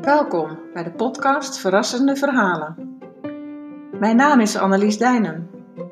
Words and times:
Welkom 0.00 0.58
bij 0.72 0.84
de 0.84 0.92
podcast 0.96 1.58
Verrassende 1.58 2.16
Verhalen. 2.16 2.98
Mijn 3.98 4.16
naam 4.16 4.40
is 4.40 4.56
Annelies 4.56 4.98
Dijnen. 4.98 5.50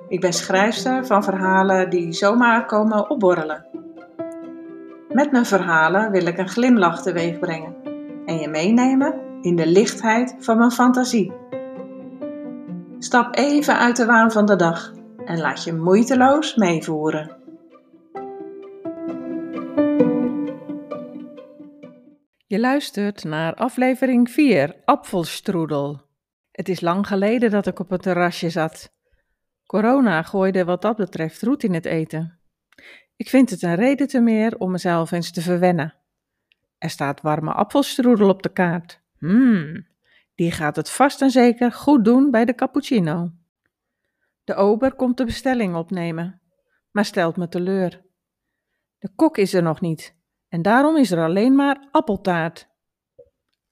Ik 0.08 0.20
ben 0.20 0.32
schrijfster 0.32 1.06
van 1.06 1.24
verhalen 1.24 1.90
die 1.90 2.12
zomaar 2.12 2.66
komen 2.66 3.10
opborrelen. 3.10 3.66
Met 5.08 5.32
mijn 5.32 5.46
verhalen 5.46 6.10
wil 6.10 6.26
ik 6.26 6.38
een 6.38 6.48
glimlach 6.48 7.02
teweeg 7.02 7.38
brengen 7.38 7.76
en 8.26 8.38
je 8.38 8.48
meenemen 8.48 9.14
in 9.40 9.56
de 9.56 9.66
lichtheid 9.66 10.36
van 10.38 10.58
mijn 10.58 10.70
fantasie. 10.70 11.32
Stap 12.98 13.36
even 13.36 13.78
uit 13.78 13.96
de 13.96 14.06
waan 14.06 14.32
van 14.32 14.46
de 14.46 14.56
dag 14.56 14.92
en 15.24 15.40
laat 15.40 15.64
je 15.64 15.74
moeiteloos 15.74 16.54
meevoeren. 16.54 17.37
Je 22.48 22.60
luistert 22.60 23.24
naar 23.24 23.54
aflevering 23.54 24.30
4, 24.30 24.76
Apfelstroedel. 24.84 26.00
Het 26.50 26.68
is 26.68 26.80
lang 26.80 27.06
geleden 27.06 27.50
dat 27.50 27.66
ik 27.66 27.78
op 27.78 27.90
het 27.90 28.02
terrasje 28.02 28.50
zat. 28.50 28.92
Corona 29.66 30.22
gooide 30.22 30.64
wat 30.64 30.82
dat 30.82 30.96
betreft 30.96 31.42
roet 31.42 31.62
in 31.62 31.74
het 31.74 31.84
eten. 31.84 32.38
Ik 33.16 33.28
vind 33.28 33.50
het 33.50 33.62
een 33.62 33.74
reden 33.74 34.06
te 34.06 34.20
meer 34.20 34.58
om 34.58 34.70
mezelf 34.70 35.10
eens 35.10 35.30
te 35.32 35.40
verwennen. 35.40 35.94
Er 36.78 36.90
staat 36.90 37.20
warme 37.20 37.52
apfelstroedel 37.52 38.28
op 38.28 38.42
de 38.42 38.52
kaart. 38.52 39.00
Hmm, 39.18 39.86
die 40.34 40.50
gaat 40.50 40.76
het 40.76 40.90
vast 40.90 41.22
en 41.22 41.30
zeker 41.30 41.72
goed 41.72 42.04
doen 42.04 42.30
bij 42.30 42.44
de 42.44 42.54
cappuccino. 42.54 43.32
De 44.44 44.54
ober 44.54 44.94
komt 44.94 45.16
de 45.16 45.24
bestelling 45.24 45.74
opnemen, 45.74 46.40
maar 46.90 47.04
stelt 47.04 47.36
me 47.36 47.48
teleur. 47.48 48.02
De 48.98 49.10
kok 49.14 49.38
is 49.38 49.54
er 49.54 49.62
nog 49.62 49.80
niet 49.80 50.16
en 50.48 50.62
daarom 50.62 50.96
is 50.96 51.10
er 51.10 51.24
alleen 51.24 51.54
maar 51.54 51.88
appeltaart. 51.90 52.68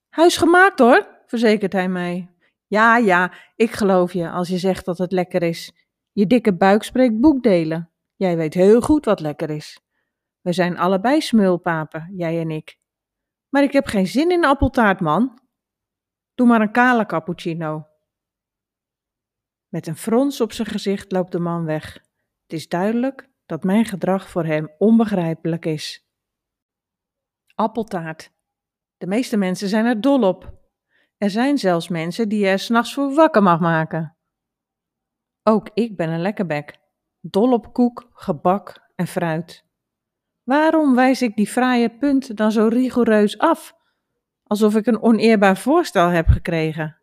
Huisgemaakt 0.08 0.78
hoor, 0.78 1.22
verzekert 1.26 1.72
hij 1.72 1.88
mij. 1.88 2.30
Ja, 2.66 2.96
ja, 2.96 3.32
ik 3.56 3.70
geloof 3.70 4.12
je 4.12 4.30
als 4.30 4.48
je 4.48 4.58
zegt 4.58 4.84
dat 4.84 4.98
het 4.98 5.12
lekker 5.12 5.42
is. 5.42 5.72
Je 6.12 6.26
dikke 6.26 6.56
buik 6.56 6.82
spreekt 6.82 7.20
boekdelen. 7.20 7.90
Jij 8.16 8.36
weet 8.36 8.54
heel 8.54 8.80
goed 8.80 9.04
wat 9.04 9.20
lekker 9.20 9.50
is. 9.50 9.80
We 10.40 10.52
zijn 10.52 10.78
allebei 10.78 11.20
smulpapen, 11.20 12.12
jij 12.16 12.40
en 12.40 12.50
ik. 12.50 12.78
Maar 13.48 13.62
ik 13.62 13.72
heb 13.72 13.86
geen 13.86 14.06
zin 14.06 14.30
in 14.30 14.44
appeltaart, 14.44 15.00
man. 15.00 15.40
Doe 16.34 16.46
maar 16.46 16.60
een 16.60 16.72
kale 16.72 17.06
cappuccino. 17.06 17.86
Met 19.68 19.86
een 19.86 19.96
frons 19.96 20.40
op 20.40 20.52
zijn 20.52 20.68
gezicht 20.68 21.12
loopt 21.12 21.32
de 21.32 21.38
man 21.38 21.64
weg. 21.64 21.94
Het 22.42 22.52
is 22.52 22.68
duidelijk 22.68 23.30
dat 23.46 23.64
mijn 23.64 23.84
gedrag 23.84 24.28
voor 24.28 24.44
hem 24.44 24.74
onbegrijpelijk 24.78 25.64
is. 25.64 26.05
Appeltaart. 27.56 28.32
De 28.96 29.06
meeste 29.06 29.36
mensen 29.36 29.68
zijn 29.68 29.84
er 29.84 30.00
dol 30.00 30.22
op. 30.22 30.52
Er 31.16 31.30
zijn 31.30 31.58
zelfs 31.58 31.88
mensen 31.88 32.28
die 32.28 32.38
je 32.38 32.46
er 32.46 32.58
s'nachts 32.58 32.94
voor 32.94 33.14
wakker 33.14 33.42
mag 33.42 33.60
maken. 33.60 34.16
Ook 35.42 35.70
ik 35.74 35.96
ben 35.96 36.08
een 36.08 36.20
lekkerbek, 36.20 36.78
dol 37.20 37.52
op 37.52 37.72
koek, 37.72 38.10
gebak 38.12 38.90
en 38.94 39.06
fruit. 39.06 39.64
Waarom 40.42 40.94
wijs 40.94 41.22
ik 41.22 41.36
die 41.36 41.46
fraaie 41.46 41.96
punt 41.96 42.36
dan 42.36 42.52
zo 42.52 42.68
rigoureus 42.68 43.38
af, 43.38 43.74
alsof 44.42 44.76
ik 44.76 44.86
een 44.86 45.02
oneerbaar 45.02 45.56
voorstel 45.56 46.08
heb 46.08 46.26
gekregen? 46.26 47.00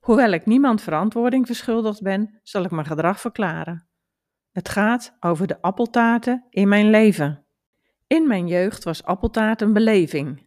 Hoewel 0.00 0.32
ik 0.32 0.46
niemand 0.46 0.82
verantwoording 0.82 1.46
verschuldigd 1.46 2.02
ben, 2.02 2.40
zal 2.42 2.64
ik 2.64 2.70
mijn 2.70 2.86
gedrag 2.86 3.20
verklaren. 3.20 3.88
Het 4.52 4.68
gaat 4.68 5.16
over 5.20 5.46
de 5.46 5.62
appeltaarten 5.62 6.46
in 6.50 6.68
mijn 6.68 6.90
leven. 6.90 7.45
In 8.06 8.26
mijn 8.26 8.46
jeugd 8.46 8.84
was 8.84 9.04
appeltaart 9.04 9.60
een 9.60 9.72
beleving. 9.72 10.46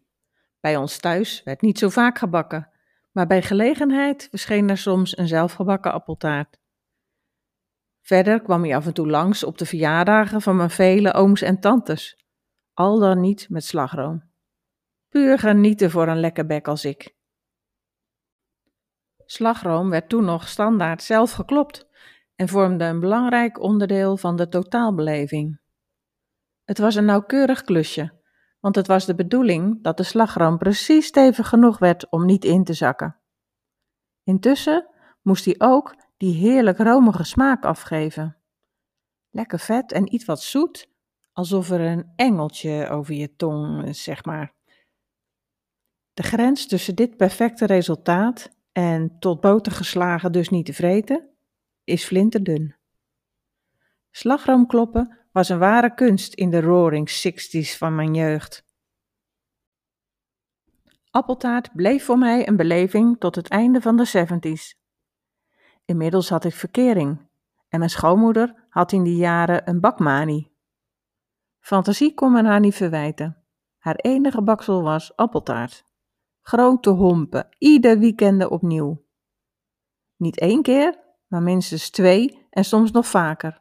Bij 0.60 0.76
ons 0.76 0.98
thuis 0.98 1.44
werd 1.44 1.62
niet 1.62 1.80
zo 1.80 1.90
vaak 1.90 2.18
gebakken, 2.18 2.70
maar 3.11 3.28
bij 3.28 3.42
gelegenheid 3.42 4.28
verscheen 4.30 4.70
er 4.70 4.78
soms 4.78 5.17
een 5.17 5.28
zelfgebakken 5.28 5.94
appeltaart. 5.94 6.60
Verder 8.02 8.42
kwam 8.42 8.64
hij 8.64 8.76
af 8.76 8.86
en 8.86 8.94
toe 8.94 9.08
langs 9.08 9.44
op 9.44 9.58
de 9.58 9.66
verjaardagen 9.66 10.42
van 10.42 10.56
mijn 10.56 10.70
vele 10.70 11.14
ooms 11.14 11.42
en 11.42 11.60
tantes, 11.60 12.26
al 12.73 13.00
dan 13.00 13.20
niet 13.20 13.50
met 13.50 13.64
slagroom. 13.64 14.23
Puur 15.10 15.39
genieten 15.39 15.92
voor 15.92 16.08
een 16.08 16.20
lekker 16.20 16.45
bek 16.45 16.67
als 16.67 16.86
ik. 16.86 17.16
Slagroom 19.26 19.89
werd 19.89 20.10
toen 20.10 20.26
nog 20.26 20.48
standaard 20.48 21.04
zelf 21.04 21.32
geklopt 21.32 21.88
en 22.36 22.48
vormde 22.48 22.86
een 22.86 23.00
belangrijk 23.00 23.60
onderdeel 23.60 24.17
van 24.17 24.36
de 24.36 24.48
totaalbeleving. 24.48 25.60
Het 26.70 26.78
was 26.78 26.96
een 26.96 27.06
nauwkeurig 27.06 27.62
klusje, 27.62 28.12
want 28.60 28.76
het 28.76 28.88
was 28.88 29.06
de 29.06 29.16
bedoeling 29.16 29.84
dat 29.84 29.98
de 29.98 30.04
slagroom 30.04 30.58
precies 30.58 31.06
stevig 31.06 31.48
genoeg 31.48 31.78
werd 31.78 32.10
om 32.10 32.26
niet 32.26 32.46
in 32.46 32.64
te 32.64 32.74
zakken. 32.74 33.20
Intussen 34.24 34.88
moest 35.22 35.46
hij 35.46 35.56
ook 35.58 35.96
die 36.18 36.34
heerlijk 36.34 36.78
romige 36.78 37.24
smaak 37.24 37.66
afgeven. 37.66 38.38
Lekker 39.30 39.60
vet 39.60 39.92
en 39.92 40.14
iets 40.14 40.26
wat 40.26 40.42
zoet, 40.42 40.90
alsof 41.34 41.70
er 41.70 41.82
een 41.82 42.12
engeltje 42.16 42.90
over 42.90 43.14
je 43.14 43.36
tong, 43.36 43.96
zeg 43.96 44.26
maar. 44.26 44.54
De 46.14 46.24
grens 46.24 46.68
tussen 46.68 46.96
dit 46.96 47.18
perfecte 47.18 47.66
resultaat 47.66 48.50
en 48.72 49.20
tot 49.20 49.42
boter 49.42 49.72
geslagen 49.72 50.32
dus 50.32 50.50
niet 50.50 50.66
te 50.66 50.74
vreten, 50.74 51.30
is 51.84 52.06
flinterdun. 52.06 52.76
Slagroomkloppen 54.12 55.19
was 55.32 55.50
een 55.50 55.60
ware 55.60 55.94
kunst 55.94 56.34
in 56.34 56.50
de 56.50 56.62
roaring 56.62 57.10
sixties 57.10 57.78
van 57.78 57.95
mijn 57.95 58.14
jeugd. 58.14 58.67
Appeltaart 61.12 61.76
bleef 61.76 62.06
voor 62.06 62.17
mij 62.17 62.48
een 62.48 62.56
beleving 62.56 63.20
tot 63.20 63.36
het 63.36 63.48
einde 63.48 63.82
van 63.82 63.98
de 63.98 64.06
seventies. 64.06 64.78
Inmiddels 65.86 66.30
had 66.30 66.44
ik 66.44 66.54
verkering 66.54 67.28
en 67.68 67.80
mijn 67.80 67.92
schoonmoeder 67.92 68.68
had 68.70 68.92
in 68.92 69.04
die 69.04 69.18
jaren 69.18 69.70
een 69.70 69.80
bakmanie. 69.80 70.52
Fantasie 71.60 72.14
kon 72.14 72.32
men 72.32 72.45
haar 72.45 72.60
niet 72.60 72.76
verwijten. 72.76 73.44
Haar 73.78 73.95
enige 73.95 74.42
baksel 74.42 74.82
was 74.82 75.16
appeltaart. 75.16 75.84
Grote 76.42 76.89
hompen, 76.89 77.48
ieder 77.58 78.00
weekend 78.00 78.48
opnieuw. 78.48 79.06
Niet 80.16 80.39
één 80.39 80.62
keer, 80.62 81.00
maar 81.28 81.42
minstens 81.42 81.89
twee 81.89 82.48
en 82.50 82.66
soms 82.66 82.92
nog 82.92 83.08
vaker. 83.08 83.58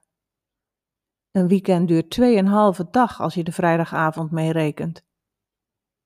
Een 1.39 1.49
weekend 1.49 1.89
duurt 1.89 2.11
tweeënhalve 2.11 2.89
dag 2.91 3.21
als 3.21 3.35
je 3.35 3.45
de 3.45 3.53
vrijdagavond 3.53 4.31
meerekent. 4.31 5.05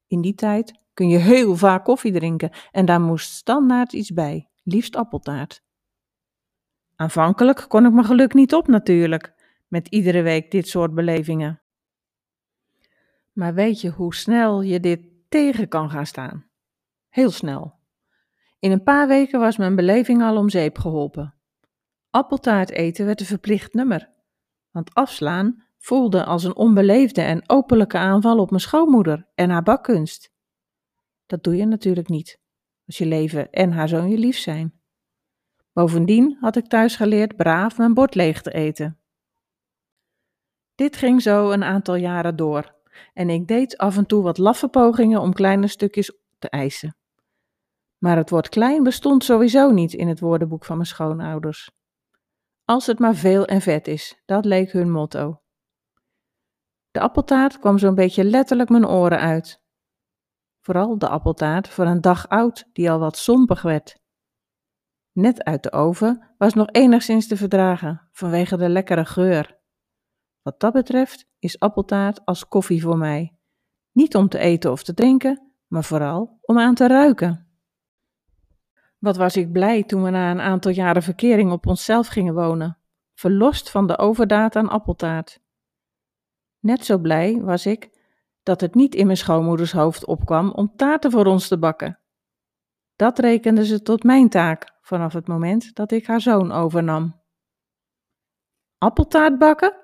In 0.06 0.20
die 0.20 0.34
tijd 0.34 0.80
kun 0.94 1.08
je 1.08 1.18
heel 1.18 1.56
vaak 1.56 1.84
koffie 1.84 2.12
drinken 2.12 2.50
en 2.70 2.86
daar 2.86 3.00
moest 3.00 3.30
standaard 3.30 3.92
iets 3.92 4.12
bij, 4.12 4.48
liefst 4.62 4.96
appeltaart. 4.96 5.62
Aanvankelijk 6.96 7.64
kon 7.68 7.86
ik 7.86 7.92
mijn 7.92 8.06
geluk 8.06 8.34
niet 8.34 8.54
op 8.54 8.66
natuurlijk, 8.66 9.34
met 9.68 9.88
iedere 9.88 10.22
week 10.22 10.50
dit 10.50 10.68
soort 10.68 10.94
belevingen. 10.94 11.60
Maar 13.32 13.54
weet 13.54 13.80
je 13.80 13.90
hoe 13.90 14.14
snel 14.14 14.62
je 14.62 14.80
dit 14.80 15.00
tegen 15.28 15.68
kan 15.68 15.90
gaan 15.90 16.06
staan? 16.06 16.46
Heel 17.08 17.30
snel. 17.30 17.74
In 18.58 18.70
een 18.70 18.82
paar 18.82 19.08
weken 19.08 19.40
was 19.40 19.56
mijn 19.56 19.76
beleving 19.76 20.22
al 20.22 20.36
om 20.36 20.48
zeep 20.48 20.78
geholpen. 20.78 21.34
Appeltaart 22.10 22.70
eten 22.70 23.06
werd 23.06 23.20
een 23.20 23.26
verplicht 23.26 23.74
nummer, 23.74 24.10
want 24.72 24.94
afslaan 24.94 25.62
voelde 25.78 26.24
als 26.24 26.44
een 26.44 26.56
onbeleefde 26.56 27.20
en 27.22 27.48
openlijke 27.48 27.98
aanval 27.98 28.38
op 28.38 28.50
mijn 28.50 28.62
schoonmoeder 28.62 29.28
en 29.34 29.50
haar 29.50 29.62
bakkunst. 29.62 30.32
Dat 31.26 31.44
doe 31.44 31.56
je 31.56 31.66
natuurlijk 31.66 32.08
niet, 32.08 32.40
als 32.86 32.98
je 32.98 33.06
leven 33.06 33.50
en 33.50 33.72
haar 33.72 33.88
zoon 33.88 34.10
je 34.10 34.18
lief 34.18 34.38
zijn. 34.38 34.80
Bovendien 35.72 36.36
had 36.40 36.56
ik 36.56 36.66
thuis 36.66 36.96
geleerd 36.96 37.36
braaf 37.36 37.78
mijn 37.78 37.94
bord 37.94 38.14
leeg 38.14 38.42
te 38.42 38.52
eten. 38.52 38.98
Dit 40.74 40.96
ging 40.96 41.22
zo 41.22 41.50
een 41.50 41.64
aantal 41.64 41.94
jaren 41.94 42.36
door 42.36 42.74
en 43.14 43.30
ik 43.30 43.48
deed 43.48 43.78
af 43.78 43.96
en 43.96 44.06
toe 44.06 44.22
wat 44.22 44.38
laffe 44.38 44.68
pogingen 44.68 45.20
om 45.20 45.32
kleine 45.32 45.66
stukjes 45.66 46.12
te 46.38 46.48
eisen. 46.48 46.96
Maar 47.98 48.16
het 48.16 48.30
woord 48.30 48.48
klein 48.48 48.82
bestond 48.82 49.24
sowieso 49.24 49.70
niet 49.70 49.92
in 49.92 50.08
het 50.08 50.20
woordenboek 50.20 50.64
van 50.64 50.76
mijn 50.76 50.88
schoonouders. 50.88 51.70
Als 52.64 52.86
het 52.86 52.98
maar 52.98 53.14
veel 53.14 53.44
en 53.44 53.60
vet 53.60 53.88
is, 53.88 54.22
dat 54.24 54.44
leek 54.44 54.72
hun 54.72 54.90
motto. 54.90 55.42
De 56.90 57.00
appeltaart 57.00 57.58
kwam 57.58 57.78
zo'n 57.78 57.94
beetje 57.94 58.24
letterlijk 58.24 58.68
mijn 58.68 58.86
oren 58.86 59.18
uit. 59.18 59.62
Vooral 60.60 60.98
de 60.98 61.08
appeltaart 61.08 61.68
voor 61.68 61.86
een 61.86 62.00
dag 62.00 62.28
oud 62.28 62.68
die 62.72 62.90
al 62.90 62.98
wat 62.98 63.16
sompig 63.16 63.62
werd. 63.62 64.00
Net 65.12 65.44
uit 65.44 65.62
de 65.62 65.72
oven 65.72 66.34
was 66.38 66.54
nog 66.54 66.68
enigszins 66.70 67.28
te 67.28 67.36
verdragen 67.36 68.08
vanwege 68.12 68.56
de 68.56 68.68
lekkere 68.68 69.04
geur. 69.04 69.60
Wat 70.42 70.60
dat 70.60 70.72
betreft 70.72 71.26
is 71.38 71.58
appeltaart 71.58 72.24
als 72.24 72.48
koffie 72.48 72.82
voor 72.82 72.98
mij. 72.98 73.36
Niet 73.92 74.16
om 74.16 74.28
te 74.28 74.38
eten 74.38 74.70
of 74.70 74.82
te 74.82 74.94
drinken, 74.94 75.52
maar 75.66 75.84
vooral 75.84 76.38
om 76.40 76.58
aan 76.58 76.74
te 76.74 76.86
ruiken. 76.86 77.51
Wat 79.02 79.16
was 79.16 79.36
ik 79.36 79.52
blij 79.52 79.82
toen 79.82 80.02
we 80.02 80.10
na 80.10 80.30
een 80.30 80.40
aantal 80.40 80.72
jaren 80.72 81.02
verkering 81.02 81.52
op 81.52 81.66
onszelf 81.66 82.06
gingen 82.06 82.34
wonen. 82.34 82.78
verlost 83.14 83.70
van 83.70 83.86
de 83.86 83.98
overdaad 83.98 84.56
aan 84.56 84.68
appeltaart. 84.68 85.40
Net 86.58 86.84
zo 86.84 86.98
blij 86.98 87.40
was 87.40 87.66
ik 87.66 87.90
dat 88.42 88.60
het 88.60 88.74
niet 88.74 88.94
in 88.94 89.06
mijn 89.06 89.18
schoonmoeders 89.18 89.72
hoofd 89.72 90.04
opkwam 90.04 90.50
om 90.50 90.72
taarten 90.76 91.10
voor 91.10 91.26
ons 91.26 91.48
te 91.48 91.58
bakken. 91.58 91.98
Dat 92.96 93.18
rekende 93.18 93.64
ze 93.64 93.82
tot 93.82 94.02
mijn 94.02 94.28
taak 94.28 94.78
vanaf 94.80 95.12
het 95.12 95.28
moment 95.28 95.74
dat 95.74 95.90
ik 95.90 96.06
haar 96.06 96.20
zoon 96.20 96.52
overnam. 96.52 97.20
Appeltaart 98.78 99.38
bakken? 99.38 99.76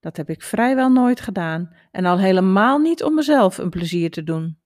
Dat 0.00 0.16
heb 0.16 0.30
ik 0.30 0.42
vrijwel 0.42 0.90
nooit 0.90 1.20
gedaan 1.20 1.76
en 1.90 2.04
al 2.04 2.18
helemaal 2.18 2.78
niet 2.78 3.02
om 3.02 3.14
mezelf 3.14 3.58
een 3.58 3.70
plezier 3.70 4.10
te 4.10 4.22
doen. 4.22 4.58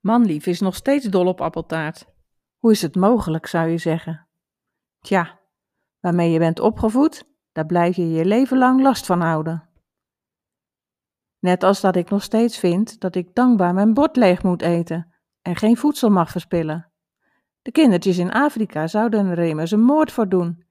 Manlief 0.00 0.46
is 0.46 0.60
nog 0.60 0.74
steeds 0.74 1.06
dol 1.06 1.26
op 1.26 1.40
appeltaart. 1.40 2.09
Hoe 2.60 2.70
is 2.70 2.82
het 2.82 2.94
mogelijk, 2.94 3.46
zou 3.46 3.68
je 3.68 3.78
zeggen? 3.78 4.28
Tja, 4.98 5.40
waarmee 6.00 6.30
je 6.30 6.38
bent 6.38 6.60
opgevoed, 6.60 7.24
daar 7.52 7.66
blijf 7.66 7.96
je 7.96 8.10
je 8.10 8.24
leven 8.24 8.58
lang 8.58 8.82
last 8.82 9.06
van 9.06 9.20
houden. 9.20 9.68
Net 11.38 11.62
als 11.62 11.80
dat 11.80 11.96
ik 11.96 12.10
nog 12.10 12.22
steeds 12.22 12.58
vind 12.58 13.00
dat 13.00 13.14
ik 13.14 13.34
dankbaar 13.34 13.74
mijn 13.74 13.94
bord 13.94 14.16
leeg 14.16 14.42
moet 14.42 14.62
eten 14.62 15.14
en 15.42 15.56
geen 15.56 15.76
voedsel 15.76 16.10
mag 16.10 16.30
verspillen. 16.30 16.92
De 17.62 17.70
kindertjes 17.70 18.18
in 18.18 18.32
Afrika 18.32 18.86
zouden 18.86 19.26
er 19.26 19.38
immers 19.38 19.70
een 19.70 19.82
moord 19.82 20.12
voor 20.12 20.28
doen. 20.28 20.64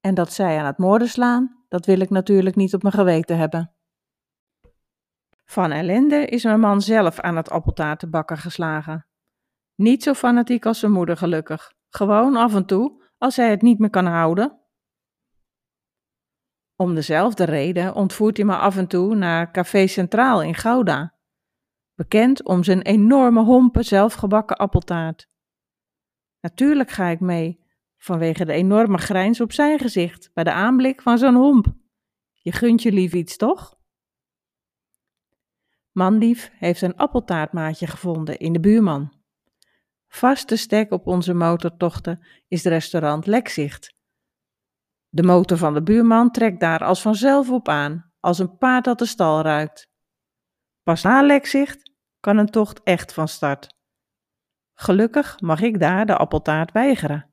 En 0.00 0.14
dat 0.14 0.32
zij 0.32 0.58
aan 0.58 0.66
het 0.66 0.78
moorden 0.78 1.08
slaan, 1.08 1.64
dat 1.68 1.86
wil 1.86 2.00
ik 2.00 2.10
natuurlijk 2.10 2.56
niet 2.56 2.74
op 2.74 2.82
mijn 2.82 2.94
geweten 2.94 3.38
hebben. 3.38 3.72
Van 5.44 5.70
ellende 5.70 6.26
is 6.26 6.44
mijn 6.44 6.60
man 6.60 6.80
zelf 6.80 7.20
aan 7.20 7.36
het 7.36 7.50
appeltaartenbakken 7.50 8.38
geslagen. 8.38 9.07
Niet 9.80 10.02
zo 10.02 10.14
fanatiek 10.14 10.66
als 10.66 10.78
zijn 10.78 10.92
moeder 10.92 11.16
gelukkig. 11.16 11.72
Gewoon 11.88 12.36
af 12.36 12.54
en 12.54 12.66
toe, 12.66 13.04
als 13.18 13.36
hij 13.36 13.50
het 13.50 13.62
niet 13.62 13.78
meer 13.78 13.90
kan 13.90 14.06
houden. 14.06 14.60
Om 16.76 16.94
dezelfde 16.94 17.44
reden 17.44 17.94
ontvoert 17.94 18.36
hij 18.36 18.46
me 18.46 18.56
af 18.56 18.76
en 18.76 18.86
toe 18.86 19.14
naar 19.14 19.52
Café 19.52 19.86
Centraal 19.86 20.42
in 20.42 20.54
Gouda. 20.54 21.18
Bekend 21.94 22.44
om 22.44 22.64
zijn 22.64 22.82
enorme 22.82 23.44
hompen 23.44 23.84
zelfgebakken 23.84 24.56
appeltaart. 24.56 25.28
Natuurlijk 26.40 26.90
ga 26.90 27.06
ik 27.06 27.20
mee, 27.20 27.64
vanwege 27.96 28.44
de 28.44 28.52
enorme 28.52 28.98
grijns 28.98 29.40
op 29.40 29.52
zijn 29.52 29.78
gezicht 29.78 30.30
bij 30.32 30.44
de 30.44 30.52
aanblik 30.52 31.02
van 31.02 31.18
zo'n 31.18 31.34
homp. 31.34 31.66
Je 32.32 32.52
gunt 32.52 32.82
je 32.82 32.92
lief 32.92 33.12
iets, 33.12 33.36
toch? 33.36 33.78
Manlief 35.92 36.50
heeft 36.54 36.82
een 36.82 36.96
appeltaartmaatje 36.96 37.86
gevonden 37.86 38.38
in 38.38 38.52
de 38.52 38.60
buurman. 38.60 39.17
Vaste 40.08 40.56
stek 40.56 40.92
op 40.92 41.06
onze 41.06 41.34
motortochten 41.34 42.26
is 42.48 42.64
restaurant 42.64 43.26
Lekzicht. 43.26 43.94
De 45.08 45.22
motor 45.22 45.56
van 45.56 45.74
de 45.74 45.82
buurman 45.82 46.30
trekt 46.30 46.60
daar 46.60 46.84
als 46.84 47.02
vanzelf 47.02 47.50
op 47.50 47.68
aan, 47.68 48.12
als 48.20 48.38
een 48.38 48.56
paard 48.56 48.84
dat 48.84 48.98
de 48.98 49.06
stal 49.06 49.40
ruikt. 49.42 49.88
Pas 50.82 51.02
na 51.02 51.22
Lekzicht 51.22 51.92
kan 52.20 52.36
een 52.36 52.50
tocht 52.50 52.82
echt 52.82 53.12
van 53.12 53.28
start. 53.28 53.76
Gelukkig 54.74 55.40
mag 55.40 55.60
ik 55.60 55.80
daar 55.80 56.06
de 56.06 56.16
appeltaart 56.16 56.72
weigeren. 56.72 57.32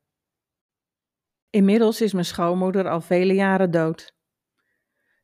Inmiddels 1.50 2.00
is 2.00 2.12
mijn 2.12 2.24
schoonmoeder 2.24 2.88
al 2.88 3.00
vele 3.00 3.34
jaren 3.34 3.70
dood. 3.70 4.14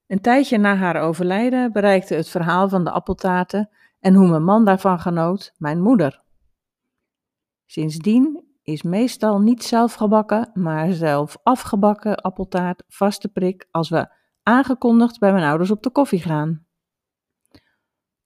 Een 0.06 0.20
tijdje 0.20 0.58
na 0.58 0.76
haar 0.76 1.02
overlijden 1.02 1.72
bereikte 1.72 2.14
het 2.14 2.28
verhaal 2.28 2.68
van 2.68 2.84
de 2.84 2.90
appeltaarten 2.90 3.70
en 4.00 4.14
hoe 4.14 4.28
mijn 4.28 4.44
man 4.44 4.64
daarvan 4.64 5.00
genoot 5.00 5.54
mijn 5.56 5.80
moeder. 5.80 6.21
Sindsdien 7.72 8.44
is 8.62 8.82
meestal 8.82 9.40
niet 9.40 9.62
zelfgebakken, 9.62 10.50
maar 10.54 10.92
zelf 10.92 11.36
afgebakken 11.42 12.16
appeltaart 12.16 12.84
vaste 12.88 13.28
prik 13.28 13.68
als 13.70 13.88
we 13.88 14.14
aangekondigd 14.42 15.18
bij 15.18 15.32
mijn 15.32 15.44
ouders 15.44 15.70
op 15.70 15.82
de 15.82 15.90
koffie 15.90 16.20
gaan. 16.20 16.66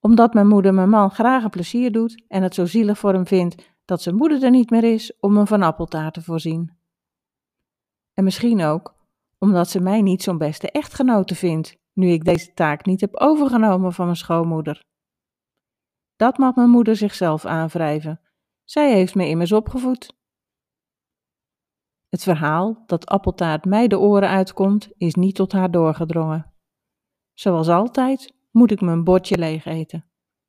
Omdat 0.01 0.35
mijn 0.35 0.49
moeder 0.49 0.75
mijn 0.75 0.89
man 0.89 1.11
graag 1.11 1.45
een 1.45 1.51
plezier 1.51 1.93
doet 1.93 2.25
en 2.29 2.43
het 2.43 2.55
zo 2.55 2.65
zielig 2.65 2.99
voor 2.99 3.13
hem 3.13 3.27
vindt 3.27 3.75
dat 3.85 4.03
zijn 4.03 4.17
moeder 4.17 4.43
er 4.43 4.51
niet 4.51 4.71
meer 4.71 4.85
is 4.85 5.17
om 5.21 5.37
hem 5.37 5.47
van 5.47 5.63
appeltaart 5.63 6.15
te 6.15 6.23
voorzien. 6.23 6.77
En 8.15 8.25
misschien 8.25 8.63
ook 8.63 8.95
omdat 9.39 9.69
ze 9.71 9.81
mij 9.81 10.03
niet 10.03 10.23
zo'n 10.23 10.39
beste 10.39 10.71
echtgenote 10.71 11.35
vindt, 11.35 11.77
nu 11.93 12.09
ik 12.09 12.25
deze 12.25 12.53
taak 12.55 12.85
niet 12.85 13.01
heb 13.01 13.17
overgenomen 13.17 13.93
van 13.93 14.05
mijn 14.05 14.17
schoonmoeder. 14.17 14.85
Dat 16.17 16.39
mag 16.39 16.55
mijn 16.55 16.71
moeder 16.71 16.97
zichzelf 16.97 17.45
aanwrijven. 17.45 18.21
Zij 18.67 18.93
heeft 18.93 19.15
me 19.15 19.29
immers 19.29 19.53
opgevoed. 19.53 20.15
Het 22.09 22.23
verhaal 22.23 22.83
dat 22.87 23.07
appeltaart 23.07 23.65
mij 23.65 23.89
de 23.89 23.99
oren 23.99 24.29
uitkomt, 24.29 24.89
is 24.97 25.15
niet 25.15 25.35
tot 25.35 25.53
haar 25.53 25.71
doorgedrongen. 25.71 26.53
Zoals 27.35 27.69
altijd 27.69 28.35
moet 28.51 28.71
ik 28.71 28.81
mijn 28.81 29.05
bordje 29.05 29.39
leeg 29.39 29.65
eten, 29.65 30.05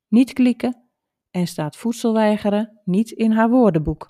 niet 0.08 0.32
klikken 0.32 0.88
en 1.30 1.46
staat 1.46 1.76
voedselweigeren 1.76 2.80
niet 2.84 3.10
in 3.10 3.32
haar 3.32 3.50
woordenboek. 3.50 4.08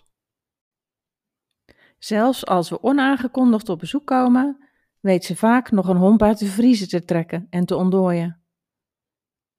Zelfs 1.98 2.46
als 2.46 2.70
we 2.70 2.82
onaangekondigd 2.82 3.68
op 3.68 3.78
bezoek 3.78 4.06
komen, 4.06 4.68
weet 5.00 5.24
ze 5.24 5.36
vaak 5.36 5.70
nog 5.70 5.88
een 5.88 5.96
homp 5.96 6.22
uit 6.22 6.38
de 6.38 6.46
vriezer 6.46 6.88
te 6.88 7.04
trekken 7.04 7.46
en 7.50 7.64
te 7.64 7.76
ontdooien. 7.76 8.42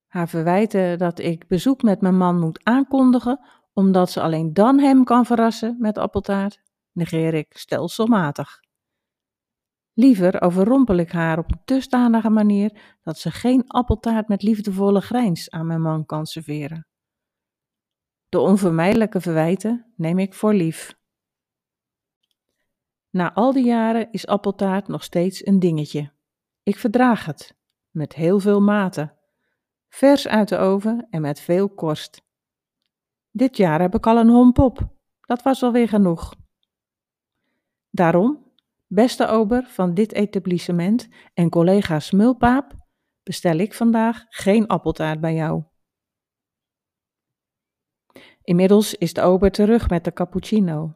Haar 0.07 0.29
verwijten 0.29 0.97
dat 0.97 1.19
ik 1.19 1.47
bezoek 1.47 1.81
met 1.81 2.01
mijn 2.01 2.17
man 2.17 2.39
moet 2.39 2.63
aankondigen, 2.63 3.39
omdat 3.73 4.11
ze 4.11 4.21
alleen 4.21 4.53
dan 4.53 4.79
hem 4.79 5.03
kan 5.03 5.25
verrassen 5.25 5.75
met 5.79 5.97
appeltaart, 5.97 6.61
negeer 6.91 7.33
ik 7.33 7.57
stelselmatig. 7.57 8.59
Liever 9.93 10.41
overrompel 10.41 10.95
ik 10.95 11.11
haar 11.11 11.37
op 11.37 11.51
een 11.51 11.61
dusdanige 11.65 12.29
manier 12.29 12.97
dat 13.01 13.17
ze 13.17 13.31
geen 13.31 13.67
appeltaart 13.67 14.27
met 14.27 14.43
liefdevolle 14.43 15.01
grijns 15.01 15.49
aan 15.49 15.67
mijn 15.67 15.81
man 15.81 16.05
kan 16.05 16.25
serveren. 16.25 16.87
De 18.29 18.39
onvermijdelijke 18.39 19.21
verwijten 19.21 19.93
neem 19.95 20.19
ik 20.19 20.33
voor 20.33 20.53
lief. 20.53 20.97
Na 23.09 23.33
al 23.33 23.53
die 23.53 23.65
jaren 23.65 24.11
is 24.11 24.27
appeltaart 24.27 24.87
nog 24.87 25.03
steeds 25.03 25.45
een 25.45 25.59
dingetje. 25.59 26.11
Ik 26.63 26.77
verdraag 26.77 27.25
het, 27.25 27.57
met 27.89 28.13
heel 28.13 28.39
veel 28.39 28.61
mate. 28.61 29.17
Vers 29.89 30.27
uit 30.27 30.49
de 30.49 30.57
oven 30.57 31.07
en 31.09 31.21
met 31.21 31.39
veel 31.39 31.69
korst. 31.69 32.28
Dit 33.31 33.57
jaar 33.57 33.81
heb 33.81 33.95
ik 33.95 34.07
al 34.07 34.17
een 34.17 34.29
homp 34.29 34.59
op. 34.59 34.97
Dat 35.21 35.41
was 35.41 35.63
alweer 35.63 35.87
genoeg. 35.87 36.35
Daarom, 37.89 38.53
beste 38.87 39.27
ober 39.27 39.63
van 39.63 39.93
dit 39.93 40.13
etablissement 40.13 41.07
en 41.33 41.49
collega 41.49 41.99
Smulpaap, 41.99 42.73
bestel 43.23 43.57
ik 43.57 43.73
vandaag 43.73 44.25
geen 44.29 44.67
appeltaart 44.67 45.19
bij 45.19 45.33
jou. 45.33 45.63
Inmiddels 48.41 48.95
is 48.95 49.13
de 49.13 49.21
ober 49.21 49.51
terug 49.51 49.89
met 49.89 50.03
de 50.03 50.13
cappuccino 50.13 50.95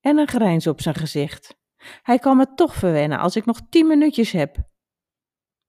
en 0.00 0.18
een 0.18 0.28
grijns 0.28 0.66
op 0.66 0.80
zijn 0.80 0.94
gezicht. 0.94 1.58
Hij 2.02 2.18
kan 2.18 2.36
me 2.36 2.54
toch 2.54 2.74
verwennen 2.74 3.18
als 3.18 3.36
ik 3.36 3.44
nog 3.44 3.60
tien 3.68 3.86
minuutjes 3.86 4.32
heb. 4.32 4.56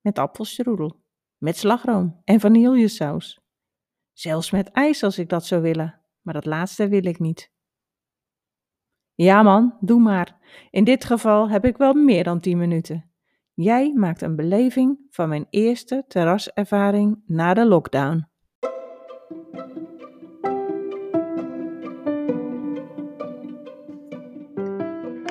Met 0.01 0.19
appelstrudel, 0.19 1.03
met 1.38 1.57
slagroom 1.57 2.21
en 2.24 2.39
vanillesaus. 2.39 3.39
Zelfs 4.13 4.51
met 4.51 4.71
ijs 4.71 5.03
als 5.03 5.17
ik 5.17 5.29
dat 5.29 5.45
zou 5.45 5.62
willen, 5.62 6.00
maar 6.21 6.33
dat 6.33 6.45
laatste 6.45 6.87
wil 6.87 7.05
ik 7.05 7.19
niet. 7.19 7.51
Ja 9.13 9.43
man, 9.43 9.77
doe 9.79 9.99
maar. 9.99 10.37
In 10.69 10.83
dit 10.83 11.05
geval 11.05 11.49
heb 11.49 11.65
ik 11.65 11.77
wel 11.77 11.93
meer 11.93 12.23
dan 12.23 12.39
tien 12.39 12.57
minuten. 12.57 13.11
Jij 13.53 13.93
maakt 13.95 14.21
een 14.21 14.35
beleving 14.35 14.99
van 15.09 15.29
mijn 15.29 15.47
eerste 15.49 16.05
terraservaring 16.07 17.23
na 17.25 17.53
de 17.53 17.65
lockdown. 17.65 18.29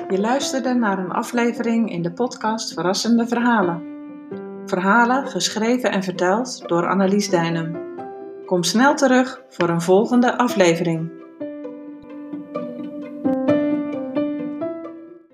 Je 0.09 0.19
luisterde 0.19 0.73
naar 0.73 0.99
een 0.99 1.11
aflevering 1.11 1.91
in 1.91 2.01
de 2.01 2.13
podcast 2.13 2.73
Verrassende 2.73 3.27
Verhalen. 3.27 3.89
Verhalen 4.65 5.27
geschreven 5.27 5.91
en 5.91 6.03
verteld 6.03 6.67
door 6.67 6.87
Annelies 6.87 7.29
Dijnem. 7.29 7.80
Kom 8.51 8.63
snel 8.63 8.95
terug 8.95 9.41
voor 9.49 9.69
een 9.69 9.81
volgende 9.81 10.37
aflevering. 10.37 11.20